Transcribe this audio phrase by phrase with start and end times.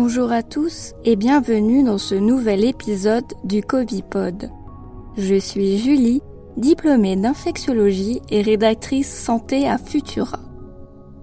[0.00, 4.48] Bonjour à tous et bienvenue dans ce nouvel épisode du Covipod.
[5.16, 6.22] Je suis Julie,
[6.56, 10.38] diplômée d'infectiologie et rédactrice santé à Futura.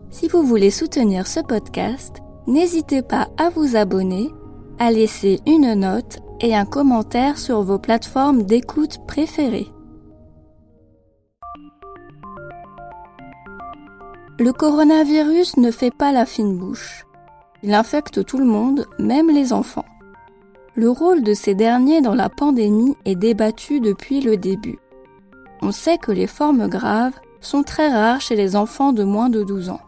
[0.10, 2.18] Si vous voulez soutenir ce podcast,
[2.48, 4.30] n'hésitez pas à vous abonner,
[4.78, 9.70] à laisser une note et un commentaire sur vos plateformes d'écoute préférées.
[14.38, 17.05] Le coronavirus ne fait pas la fine bouche.
[17.66, 19.86] Il infecte tout le monde, même les enfants.
[20.76, 24.78] Le rôle de ces derniers dans la pandémie est débattu depuis le début.
[25.64, 29.44] On sait que les formes graves sont très rares chez les enfants de moins de
[29.44, 29.82] 12 ans.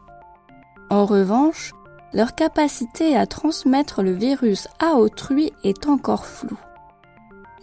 [0.90, 1.72] En revanche,
[2.14, 6.58] leur capacité à transmettre le virus à autrui est encore floue.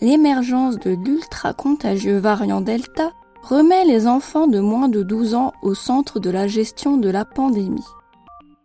[0.00, 3.10] L'émergence de l'ultra-contagieux variant Delta
[3.42, 7.24] remet les enfants de moins de 12 ans au centre de la gestion de la
[7.24, 7.82] pandémie.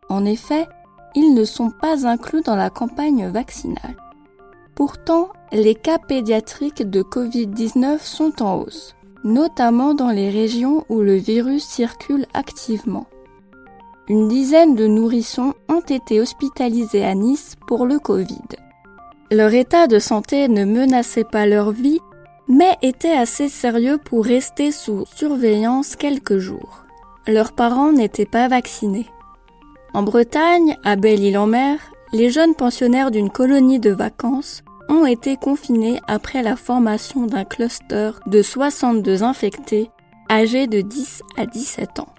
[0.09, 0.67] En effet,
[1.15, 3.95] ils ne sont pas inclus dans la campagne vaccinale.
[4.75, 11.15] Pourtant, les cas pédiatriques de Covid-19 sont en hausse, notamment dans les régions où le
[11.15, 13.07] virus circule activement.
[14.07, 18.57] Une dizaine de nourrissons ont été hospitalisés à Nice pour le Covid.
[19.31, 21.99] Leur état de santé ne menaçait pas leur vie
[22.49, 26.83] mais étaient assez sérieux pour rester sous surveillance quelques jours.
[27.27, 29.05] Leurs parents n'étaient pas vaccinés.
[29.93, 31.79] En Bretagne, à Belle-Île-en-Mer,
[32.13, 38.11] les jeunes pensionnaires d'une colonie de vacances ont été confinés après la formation d'un cluster
[38.25, 39.89] de 62 infectés
[40.29, 42.13] âgés de 10 à 17 ans.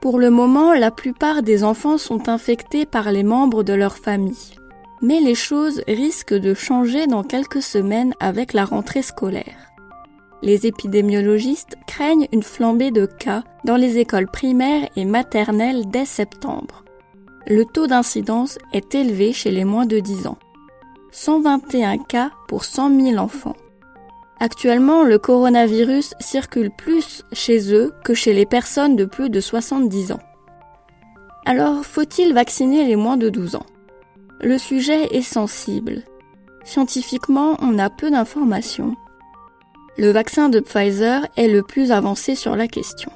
[0.00, 4.54] Pour le moment, la plupart des enfants sont infectés par les membres de leur famille
[5.02, 9.69] mais les choses risquent de changer dans quelques semaines avec la rentrée scolaire.
[10.42, 16.84] Les épidémiologistes craignent une flambée de cas dans les écoles primaires et maternelles dès septembre.
[17.46, 20.38] Le taux d'incidence est élevé chez les moins de 10 ans.
[21.12, 23.56] 121 cas pour 100 000 enfants.
[24.38, 30.12] Actuellement, le coronavirus circule plus chez eux que chez les personnes de plus de 70
[30.12, 30.20] ans.
[31.44, 33.66] Alors, faut-il vacciner les moins de 12 ans?
[34.40, 36.04] Le sujet est sensible.
[36.64, 38.96] Scientifiquement, on a peu d'informations.
[39.98, 43.10] Le vaccin de Pfizer est le plus avancé sur la question.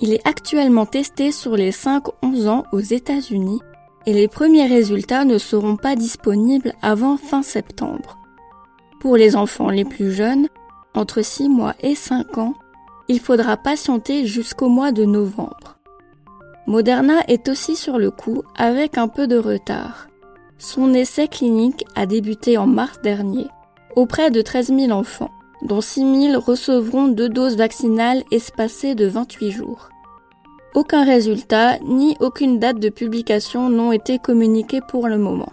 [0.00, 3.60] Il est actuellement testé sur les 5-11 ans aux États-Unis
[4.06, 8.18] et les premiers résultats ne seront pas disponibles avant fin septembre.
[9.00, 10.48] Pour les enfants les plus jeunes,
[10.94, 12.54] entre 6 mois et 5 ans,
[13.08, 15.78] il faudra patienter jusqu'au mois de novembre.
[16.66, 20.08] Moderna est aussi sur le coup avec un peu de retard.
[20.56, 23.46] Son essai clinique a débuté en mars dernier
[23.96, 25.30] auprès de 13 000 enfants,
[25.64, 29.88] dont 6 000 recevront deux doses vaccinales espacées de 28 jours.
[30.74, 35.52] Aucun résultat ni aucune date de publication n'ont été communiqués pour le moment.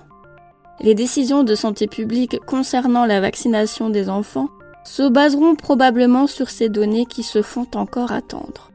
[0.79, 4.49] Les décisions de santé publique concernant la vaccination des enfants
[4.83, 8.71] se baseront probablement sur ces données qui se font encore attendre.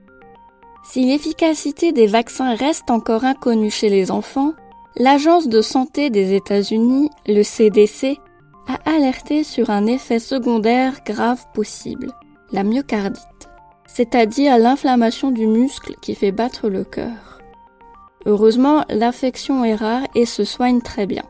[0.84, 4.52] Si l'efficacité des vaccins reste encore inconnue chez les enfants,
[4.98, 8.18] L'Agence de santé des États-Unis, le CDC,
[8.66, 12.12] a alerté sur un effet secondaire grave possible,
[12.52, 13.48] la myocardite,
[13.86, 17.40] c'est-à-dire l'inflammation du muscle qui fait battre le cœur.
[18.26, 21.22] Heureusement, l'infection est rare et se soigne très bien.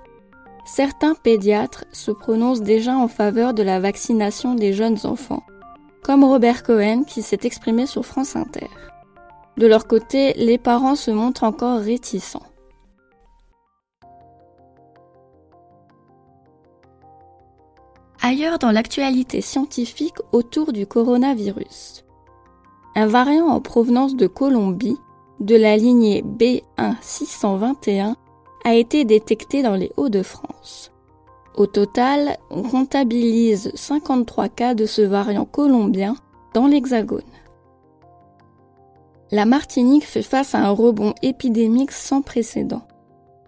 [0.65, 5.43] Certains pédiatres se prononcent déjà en faveur de la vaccination des jeunes enfants,
[6.03, 8.69] comme Robert Cohen qui s'est exprimé sur France Inter.
[9.59, 12.43] De leur côté, les parents se montrent encore réticents.
[18.27, 22.05] Ailleurs dans l'actualité scientifique autour du coronavirus.
[22.97, 24.97] Un variant en provenance de Colombie,
[25.39, 28.15] de la lignée B1621,
[28.65, 30.91] a été détecté dans les Hauts-de-France.
[31.57, 36.17] Au total, on comptabilise 53 cas de ce variant colombien
[36.53, 37.23] dans l'Hexagone.
[39.31, 42.83] La Martinique fait face à un rebond épidémique sans précédent.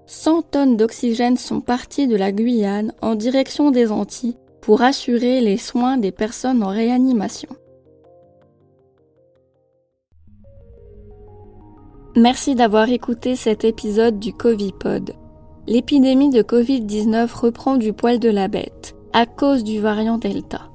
[0.07, 4.37] 100 tonnes d'oxygène sont parties de la Guyane en direction des Antilles
[4.69, 7.49] pour assurer les soins des personnes en réanimation.
[12.15, 15.15] Merci d'avoir écouté cet épisode du Covipod.
[15.67, 20.69] L'épidémie de Covid-19 reprend du poil de la bête à cause du variant Delta.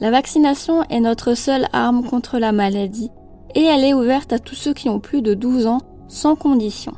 [0.00, 3.10] La vaccination est notre seule arme contre la maladie
[3.54, 6.92] et elle est ouverte à tous ceux qui ont plus de 12 ans sans condition.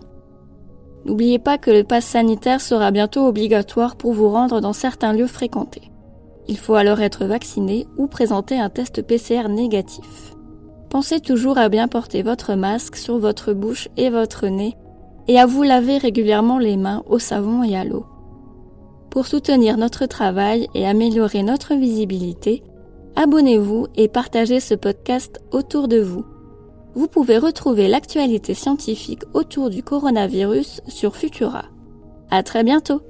[1.05, 5.29] N'oubliez pas que le pass sanitaire sera bientôt obligatoire pour vous rendre dans certains lieux
[5.29, 5.93] fréquentés.
[6.49, 10.35] Il faut alors être vacciné ou présenter un test PCR négatif.
[10.91, 14.77] Pensez toujours à bien porter votre masque sur votre bouche et votre nez
[15.29, 18.07] et à vous laver régulièrement les mains au savon et à l'eau.
[19.11, 22.63] Pour soutenir notre travail et améliorer notre visibilité,
[23.17, 26.25] abonnez-vous et partagez ce podcast autour de vous.
[26.95, 31.65] Vous pouvez retrouver l'actualité scientifique autour du coronavirus sur Futura.
[32.31, 33.03] À très bientôt!